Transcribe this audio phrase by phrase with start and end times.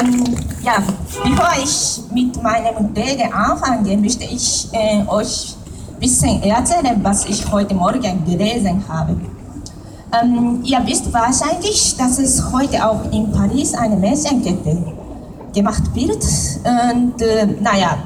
[0.00, 0.24] Ähm,
[0.62, 0.82] ja,
[1.22, 5.54] bevor ich mit meinem Rede anfange, möchte ich äh, euch
[5.92, 9.16] ein bisschen erzählen, was ich heute Morgen gelesen habe.
[10.20, 14.78] Ähm, ihr wisst wahrscheinlich, dass es heute auch in Paris eine Märchenkette
[15.54, 16.24] gemacht wird.
[16.64, 17.98] Und äh, naja,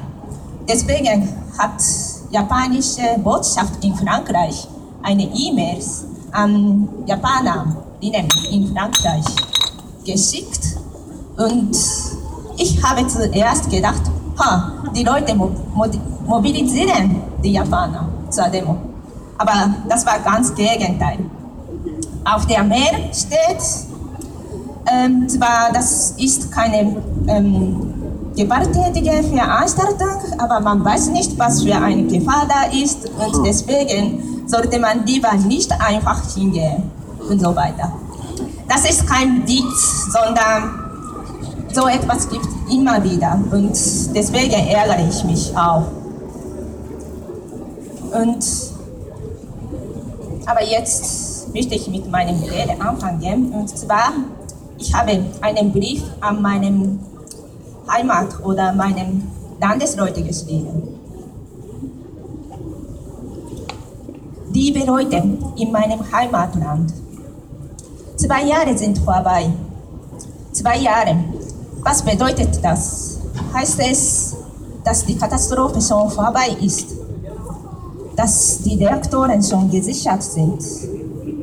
[0.67, 1.27] deswegen
[1.57, 1.81] hat
[2.29, 4.67] japanische Botschaft in Frankreich
[5.01, 5.83] eine E-Mail
[6.31, 9.25] an Japanerinnen in Frankreich
[10.05, 10.68] geschickt.
[11.39, 11.71] Und
[12.57, 14.01] ich habe zuerst gedacht,
[14.37, 15.33] ha, die Leute
[16.25, 18.75] mobilisieren die Japaner zur Demo.
[19.37, 21.19] Aber das war ganz Gegenteil.
[22.25, 23.63] Auf der Mail steht,
[24.91, 27.93] ähm, zwar das ist keine ähm,
[28.35, 34.77] gewalttätige Veranstaltung, aber man weiß nicht, was für eine Gefahr da ist und deswegen sollte
[34.77, 36.83] man lieber nicht einfach hingehen
[37.29, 37.93] und so weiter.
[38.67, 40.88] Das ist kein Witz, sondern
[41.71, 43.73] so etwas gibt immer wieder und
[44.15, 45.85] deswegen ärgere ich mich auch.
[48.11, 48.45] Und,
[50.45, 54.13] aber jetzt möchte ich mit meinem Rede anfangen und zwar,
[54.77, 56.99] ich habe einen Brief an meinem
[57.87, 60.95] Heimat oder meinen Landesleute geschrieben.
[64.51, 65.23] Liebe Leute
[65.57, 66.93] in meinem Heimatland,
[68.15, 69.51] zwei Jahre sind vorbei.
[70.51, 71.15] Zwei Jahre.
[71.81, 73.19] Was bedeutet das?
[73.53, 74.35] Heißt es,
[74.83, 76.87] dass die Katastrophe schon vorbei ist?
[78.15, 80.61] Dass die Reaktoren schon gesichert sind?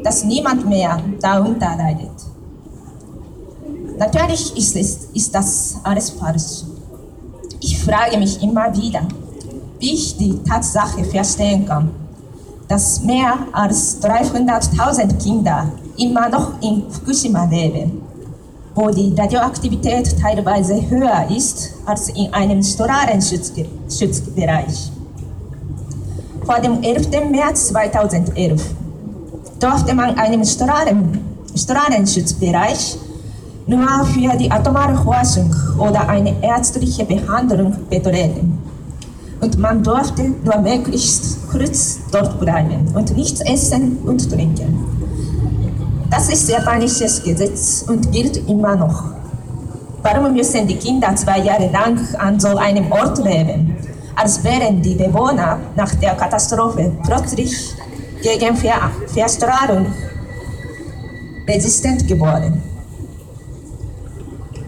[0.05, 2.11] Dass niemand mehr darunter leidet?
[3.99, 6.65] Natürlich ist, es, ist das alles falsch.
[7.61, 9.01] Ich frage mich immer wieder,
[9.79, 11.91] wie ich die Tatsache verstehen kann,
[12.69, 18.03] dass mehr als 300.000 Kinder immer noch in Fukushima leben,
[18.77, 24.93] wo die Radioaktivität teilweise höher ist als in einem Strahlenschutzbereich.
[26.45, 27.09] Vor dem 11.
[27.31, 28.63] März 2011
[29.59, 31.21] durfte man einen Strahlen,
[31.57, 32.99] Strahlenschutzbereich
[33.67, 38.59] nur für die atomare Forschung oder eine ärztliche Behandlung betreten.
[39.41, 44.96] Und man durfte nur möglichst kurz dort bleiben und nichts essen und trinken.
[46.17, 49.05] Das ist japanisches Gesetz und gilt immer noch.
[50.03, 53.77] Warum müssen die Kinder zwei Jahre lang an so einem Ort leben,
[54.15, 57.75] als wären die Bewohner nach der Katastrophe plötzlich
[58.23, 59.93] gegen Ver Verstrahlung
[61.47, 62.63] resistent geworden?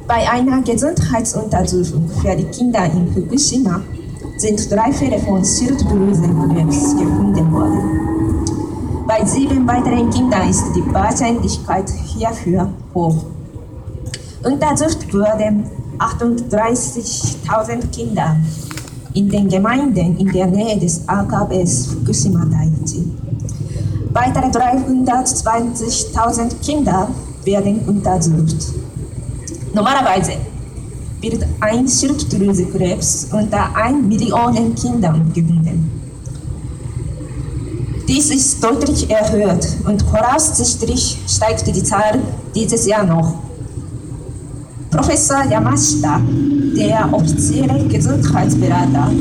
[0.07, 3.81] Bei einer Gesundheitsuntersuchung für die Kinder in Fukushima
[4.37, 8.18] sind drei Fälle von Schilddrüsenkrebs gefunden worden.
[9.09, 13.25] Bei sieben weiteren Kindern ist die Wahrscheinlichkeit hierfür hoch.
[14.45, 15.65] Untersucht wurden
[15.99, 18.37] 38.000 Kinder
[19.15, 23.11] in den Gemeinden in der Nähe des AKBs Fukushima Daiichi.
[24.13, 27.09] Weitere 320.000 Kinder
[27.45, 28.75] werden untersucht.
[29.73, 30.33] Normalerweise
[31.23, 35.98] wird ein Schilddrüsenkrebs unter 1 Million Kindern gefunden.
[38.09, 42.19] Dies ist deutlich erhöht und voraussichtlich steigt die Zahl
[42.55, 43.35] dieses Jahr noch.
[44.91, 46.19] Professor Yamashita,
[46.75, 49.13] der offizielle Gesundheitsberater,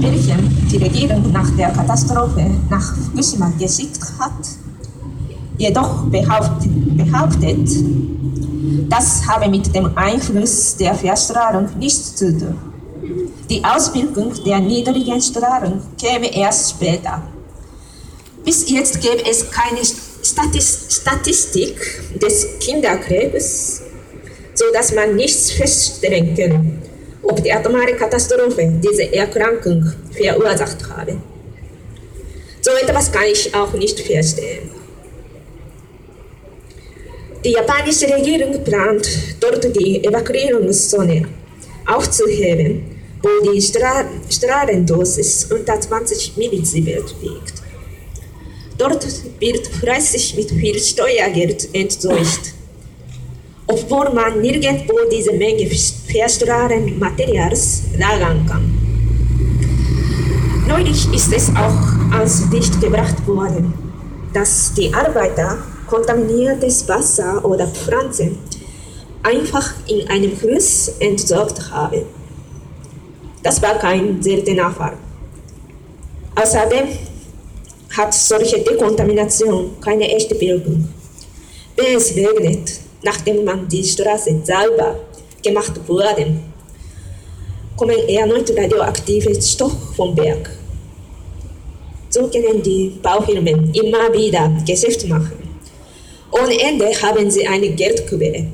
[0.00, 4.32] welchen die Regierung nach der Katastrophe nach Fukushima geschickt hat,
[5.56, 7.70] jedoch behauptet, behauptet
[8.90, 12.58] das habe mit dem Einfluss der Verstrahlung nichts zu tun.
[13.48, 17.22] Die Auswirkung der niedrigen Strahlung käme erst später.
[18.46, 19.80] Bis jetzt gäbe es keine
[20.22, 21.74] Statistik
[22.14, 23.82] des Kinderkrebs,
[24.54, 26.80] sodass man nichts feststellen kann,
[27.24, 31.16] ob die atomare Katastrophe diese Erkrankung verursacht habe.
[32.60, 34.70] So etwas kann ich auch nicht verstehen.
[37.44, 39.08] Die japanische Regierung plant,
[39.40, 41.26] dort die Evakuierungszone
[41.84, 47.65] aufzuheben, wo die Stra Strahlendosis unter 20 Millisievert liegt.
[48.78, 49.06] Dort
[49.40, 52.52] wird fleißig mit viel Steuergeld entsorgt,
[53.66, 58.86] obwohl man nirgendwo diese Menge verstrahlenden Materials lagern kann.
[60.68, 63.72] Neulich ist es auch ans Licht gebracht worden,
[64.34, 68.38] dass die Arbeiter kontaminiertes Wasser oder Pflanzen
[69.22, 72.04] einfach in einem Fluss entsorgt habe.
[73.42, 74.96] Das war kein seltener Fall.
[76.34, 76.88] Außerdem
[77.96, 80.88] hat solche Dekontamination keine echte Wirkung.
[81.76, 84.98] Wenn es regnet, nachdem man die Straße sauber
[85.42, 86.42] gemacht wurden,
[87.76, 90.50] kommen erneut radioaktive Stoffe vom Berg.
[92.10, 95.38] So können die Baufirmen immer wieder Geschäft machen.
[96.32, 98.46] Ohne Ende haben sie eine Geldquelle.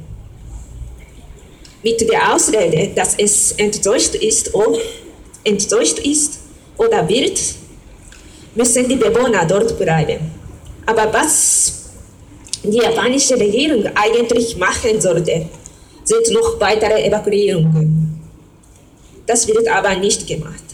[1.83, 4.79] Mit der Ausrede, dass es enttäuscht ist, oder,
[5.45, 6.41] enttäuscht ist
[6.77, 7.41] oder wird,
[8.55, 10.19] müssen die Bewohner dort bleiben.
[10.87, 11.91] Aber was
[12.63, 15.47] die japanische Regierung eigentlich machen sollte,
[16.05, 18.21] sind noch weitere Evakuierungen.
[19.27, 20.65] Das wird aber nicht gemacht.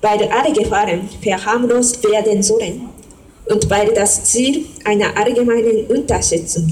[0.00, 2.88] Weil alle Gefahren verharmlost werden sollen
[3.46, 6.68] und weil das Ziel einer allgemeinen Unterschätzung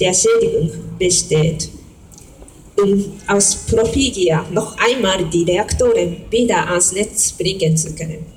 [0.00, 1.68] der Schädigung besteht,
[2.76, 8.33] um aus Profigier noch einmal die Reaktoren wieder ans Netz bringen zu können.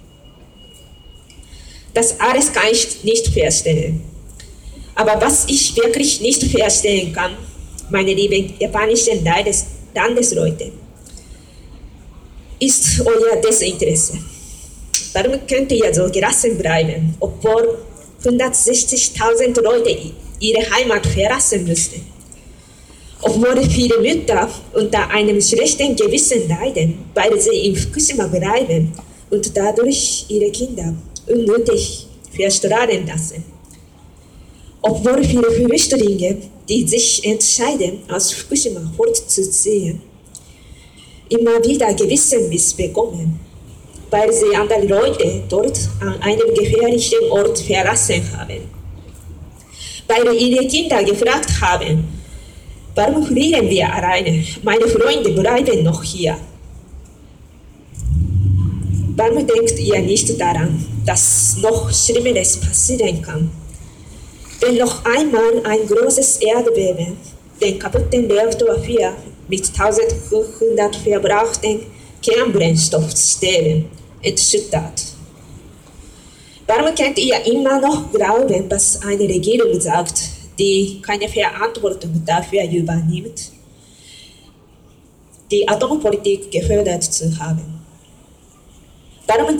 [1.97, 4.01] Das alles kann ich nicht verstehen.
[4.93, 7.31] Aber was ich wirklich nicht verstehen kann,
[7.89, 9.65] meine lieben japanischen Landes
[9.95, 10.73] Landesleute,
[12.59, 14.19] ist euer Desinteresse.
[15.13, 17.79] Warum könnt ihr so gelassen bleiben, obwohl
[18.23, 19.97] 160.000 Leute
[20.39, 22.05] ihre Heimat verlassen müssten?
[23.23, 28.93] Obwohl viele Mütter unter einem schlechten Gewissen leiden, weil sie in Fukushima bleiben
[29.31, 30.93] und dadurch ihre Kinder
[31.27, 33.43] unnötig verstrahlen lassen.
[34.81, 36.37] Obwohl viele Flüchtlinge,
[36.69, 40.01] die sich entscheiden, aus Fukushima fortzuziehen,
[41.29, 43.39] immer wieder Gewissensbiss bekommen,
[44.09, 48.61] weil sie andere Leute dort an einem gefährlichen Ort verlassen haben.
[50.07, 52.07] Weil ihre Kinder gefragt haben,
[52.95, 54.43] warum fliehen wir alleine?
[54.63, 56.37] Meine Freunde bleiben noch hier.
[59.17, 63.49] Warum denkt ihr nicht daran, dass noch Schlimmeres passieren kann?
[64.59, 67.17] Wenn noch einmal ein großes Erdbeben
[67.59, 69.13] den kaputten Reaktor 4
[69.47, 71.79] mit 1500 verbrauchten
[72.21, 73.85] Kernbrennstoffstellen
[74.21, 75.03] entschüttert.
[76.67, 80.21] Warum könnt ihr immer noch glauben, was eine Regierung sagt,
[80.59, 83.51] die keine Verantwortung dafür übernimmt,
[85.49, 87.76] die Atompolitik gefördert zu haben?
[89.27, 89.57] Warum,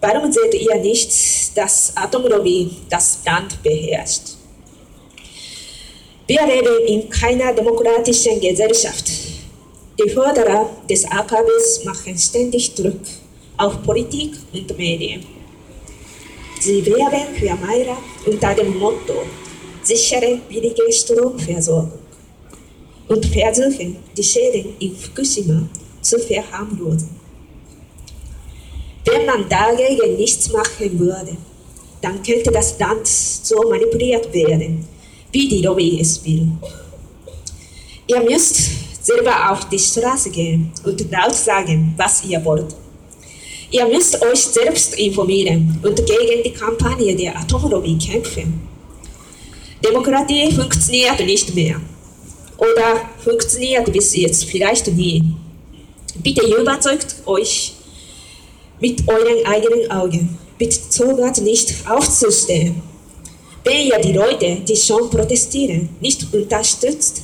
[0.00, 4.36] warum seht ihr nicht, dass Atomlobby das Land beherrscht?
[6.26, 9.10] Wir leben in keiner demokratischen Gesellschaft.
[9.98, 13.00] Die Förderer des AKWs machen ständig Druck
[13.56, 15.24] auf Politik und Medien.
[16.60, 17.96] Sie werben für Meira
[18.26, 19.22] unter dem Motto
[19.82, 21.98] sichere, billige Stromversorgung
[23.08, 25.66] und versuchen, die Schäden in Fukushima
[26.02, 27.17] zu verharmlosen.
[29.10, 31.36] Wenn man dagegen nichts machen würde,
[32.02, 34.86] dann könnte das Land so manipuliert werden,
[35.32, 36.48] wie die Lobby es will.
[38.06, 38.70] Ihr müsst
[39.02, 42.74] selber auf die Straße gehen und laut sagen, was ihr wollt.
[43.70, 48.60] Ihr müsst euch selbst informieren und gegen die Kampagne der Atomlobby kämpfen.
[49.84, 51.80] Demokratie funktioniert nicht mehr.
[52.58, 55.22] Oder funktioniert bis jetzt vielleicht nie.
[56.22, 57.74] Bitte überzeugt euch
[58.80, 60.38] mit euren eigenen Augen.
[60.58, 62.82] Bitte zögert nicht aufzustehen.
[63.64, 67.22] Wenn ihr die Leute, die schon protestieren, nicht unterstützt,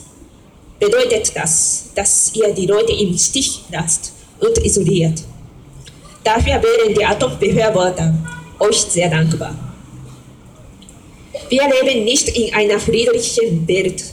[0.78, 5.22] bedeutet das, dass ihr die Leute im Stich lasst und isoliert.
[6.22, 8.14] Dafür wären die Atombefürworter
[8.58, 9.54] euch sehr dankbar.
[11.48, 14.04] Wir leben nicht in einer friedlichen Welt,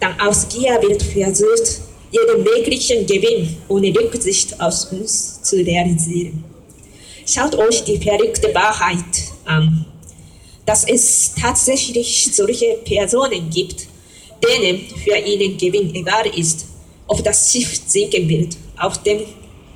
[0.00, 1.80] dann aus Gier wird versucht,
[2.10, 6.53] jeden möglichen Gewinn ohne Rücksicht aus uns zu realisieren.
[7.26, 9.86] Schaut euch die verrückte Wahrheit an
[10.66, 13.86] dass es tatsächlich solche Personen gibt,
[14.42, 16.66] denen für ihren Gewinn egal ist,
[17.06, 19.22] ob das Schiff sinken wird, auf dem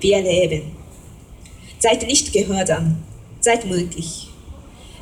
[0.00, 0.62] wir leben.
[1.78, 2.96] Seid nicht gehorsam,
[3.40, 4.28] seid mutig,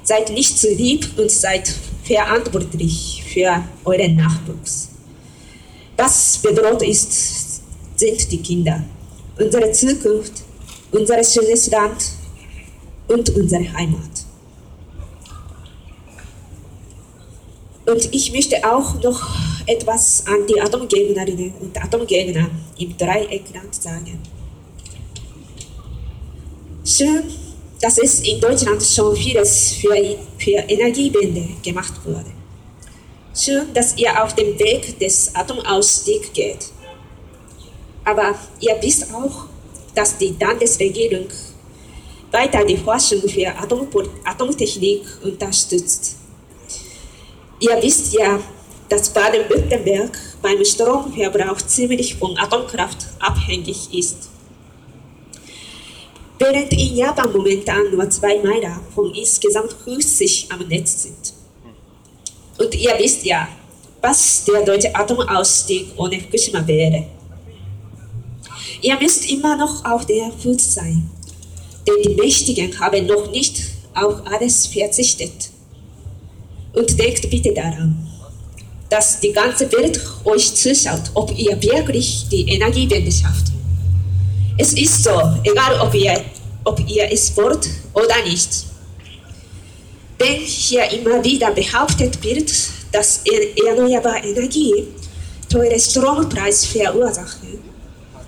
[0.02, 1.72] seid nicht zu lieb und seid
[2.04, 4.90] verantwortlich für euren Nachwuchs.
[5.96, 7.62] Was bedroht ist,
[7.96, 8.84] sind die Kinder,
[9.38, 10.32] unsere Zukunft,
[10.92, 12.04] unser schönes Land
[13.08, 14.26] und unsere Heimat.
[17.86, 19.28] Und ich möchte auch noch
[19.66, 24.18] etwas an die Atomgegnerinnen und Atomgegner im Dreieckland sagen.
[26.84, 27.24] Schön,
[27.80, 29.94] dass es in Deutschland schon vieles für,
[30.38, 32.32] für Energiewende gemacht wurde.
[33.34, 36.70] Schön, dass ihr auf dem Weg des Atomausstiegs geht.
[38.04, 39.46] Aber ihr wisst auch,
[39.94, 41.26] dass die Landesregierung
[42.36, 43.48] weiter die Forschung für
[44.24, 46.16] Atomtechnik unterstützt.
[47.60, 48.38] Ihr wisst ja,
[48.90, 50.12] dass Baden-Württemberg
[50.42, 54.28] beim Stromverbrauch ziemlich von Atomkraft abhängig ist.
[56.38, 61.32] Während in Japan momentan nur zwei Meiler von insgesamt 50 am Netz sind.
[62.58, 63.48] Und ihr wisst ja,
[64.02, 67.06] was der deutsche Atomausstieg ohne Fukushima wäre.
[68.82, 71.10] Ihr müsst immer noch auf der Hut sein,
[71.86, 73.62] denn die Mächtigen haben noch nicht
[73.94, 75.50] auf alles verzichtet.
[76.72, 78.06] Und denkt bitte daran,
[78.90, 83.46] dass die ganze Welt euch zuschaut, ob ihr wirklich die Energiewende schafft.
[84.58, 85.10] Es ist so,
[85.44, 86.22] egal ob ihr,
[86.64, 88.48] ob ihr es wollt oder nicht.
[90.18, 92.50] Wenn hier immer wieder behauptet wird,
[92.92, 93.20] dass
[93.66, 94.84] erneuerbare Energie
[95.48, 97.58] teure Strompreise verursachen,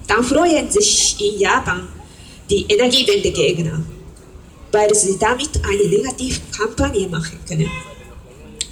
[0.06, 1.88] dann freuen sich in Japan
[2.50, 3.82] die Energiewendegegner,
[4.72, 7.70] weil sie damit eine Negativkampagne machen können.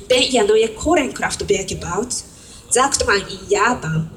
[0.09, 2.15] Wenn ihr neue Kohlenkraftwerke baut,
[2.71, 4.11] sagt man in Japan,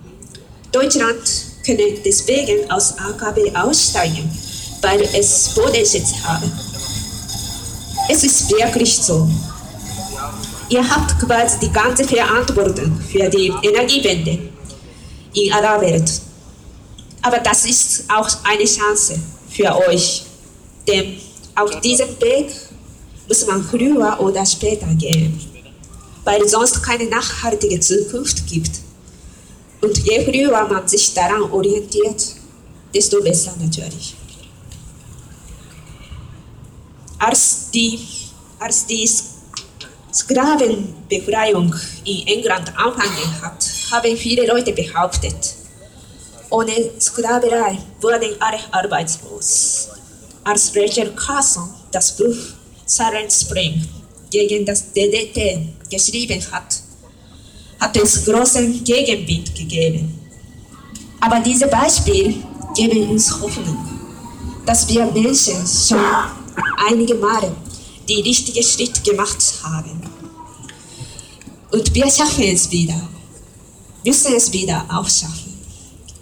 [0.72, 1.22] Deutschland
[1.66, 4.30] könne deswegen aus AKW aussteigen,
[4.82, 6.50] weil es Bodenschätze habe.
[8.08, 9.30] Es ist wirklich so.
[10.70, 14.40] Ihr habt quasi die ganze Verantwortung für die Energiewende
[15.34, 16.22] in aller Welt.
[17.22, 19.20] Aber das ist auch eine Chance
[19.60, 20.24] für euch,
[20.88, 21.18] denn
[21.56, 22.50] auf diesem Weg
[23.28, 25.38] muss man früher oder später gehen,
[26.24, 28.72] weil es sonst keine nachhaltige Zukunft gibt.
[29.82, 32.36] Und je früher man sich daran orientiert,
[32.94, 34.16] desto besser natürlich.
[37.18, 38.00] Als die,
[38.60, 39.10] als die
[40.14, 41.76] Sklavenbefreiung
[42.06, 45.49] in England angefangen hat, haben viele Leute behauptet,
[46.50, 49.90] ohne Sklaverei wurden alle arbeitslos.
[50.44, 52.36] Als Rachel Carson das Buch
[52.86, 53.88] Silent Spring
[54.32, 56.82] gegen das DDT geschrieben hat,
[57.80, 60.20] hat es großen Gegenwind gegeben.
[61.20, 62.36] Aber diese Beispiele
[62.76, 63.78] geben uns Hoffnung,
[64.66, 66.00] dass wir Menschen schon
[66.90, 67.56] einige Male
[68.08, 70.02] die richtige Schritt gemacht haben.
[71.72, 73.00] Und wir schaffen es wieder,
[74.04, 75.49] müssen es wieder aufschaffen.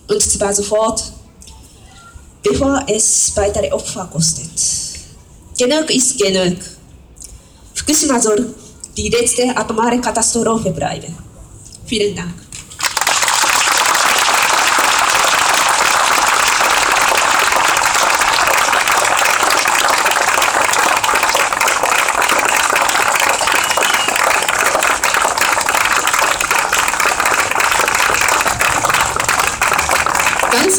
[0.07, 1.03] Und zwar sofort,
[2.43, 4.49] bevor es weitere Opfer kostet.
[5.57, 6.57] Genug ist genug.
[7.73, 8.53] Fukushima soll
[8.95, 11.15] die letzte atomare Katastrophe bleiben.
[11.85, 12.46] Vielen Dank.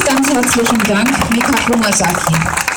[0.05, 2.68] Ganz, herzlichen Dank, Mika Kumasaki.